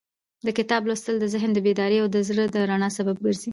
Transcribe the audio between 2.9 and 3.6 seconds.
سبب ګرځي.